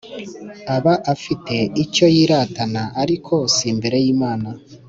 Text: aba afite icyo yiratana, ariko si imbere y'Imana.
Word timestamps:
aba 0.75 0.93
afite 1.13 1.55
icyo 1.83 2.05
yiratana, 2.15 2.83
ariko 3.03 3.33
si 3.55 3.65
imbere 3.71 3.97
y'Imana. 4.03 4.49